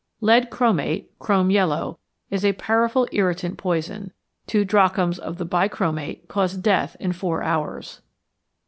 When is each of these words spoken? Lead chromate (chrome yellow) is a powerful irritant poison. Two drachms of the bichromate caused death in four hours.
Lead 0.19 0.49
chromate 0.49 1.09
(chrome 1.19 1.51
yellow) 1.51 1.99
is 2.31 2.43
a 2.43 2.53
powerful 2.53 3.07
irritant 3.11 3.59
poison. 3.59 4.11
Two 4.47 4.65
drachms 4.65 5.19
of 5.19 5.37
the 5.37 5.45
bichromate 5.45 6.27
caused 6.27 6.63
death 6.63 6.97
in 6.99 7.13
four 7.13 7.43
hours. 7.43 8.01